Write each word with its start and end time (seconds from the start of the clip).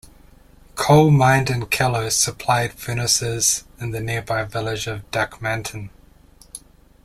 Coal 0.73 1.11
mined 1.11 1.51
in 1.51 1.67
Calow 1.67 2.09
supplied 2.09 2.73
furnaces 2.73 3.65
in 3.79 3.91
the 3.91 3.99
nearby 3.99 4.43
village 4.45 4.87
of 4.87 5.07
Duckmanton. 5.11 5.91